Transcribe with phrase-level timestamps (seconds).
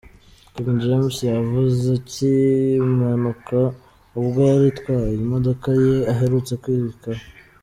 [0.53, 1.91] King James yakoze
[2.23, 3.59] iyi mpanuka,
[4.19, 7.23] ubwo yari atwaye imodoka ye aherutse kwibikaho.